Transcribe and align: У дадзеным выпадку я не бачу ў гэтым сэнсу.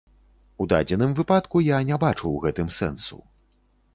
У 0.63 0.65
дадзеным 0.71 1.11
выпадку 1.19 1.61
я 1.67 1.77
не 1.91 1.99
бачу 2.05 2.21
ў 2.31 2.37
гэтым 2.45 2.73
сэнсу. 2.79 3.21